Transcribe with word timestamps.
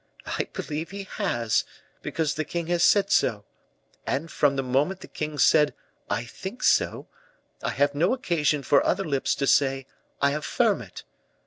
I 0.39 0.45
believe 0.51 0.89
he 0.89 1.03
has, 1.03 1.63
because 2.01 2.33
the 2.33 2.43
king 2.43 2.65
has 2.65 2.83
said 2.83 3.11
so; 3.11 3.45
and, 4.07 4.31
from 4.31 4.55
the 4.55 4.63
moment 4.63 5.01
the 5.01 5.07
king 5.07 5.37
said, 5.37 5.75
'I 6.09 6.25
think 6.25 6.63
so,' 6.63 7.07
I 7.61 7.69
have 7.69 7.93
no 7.93 8.11
occasion 8.11 8.63
for 8.63 8.83
other 8.83 9.05
lips 9.05 9.35
to 9.35 9.45
say, 9.45 9.85
'I 10.19 10.31
affirm 10.31 10.81
it. 10.81 11.03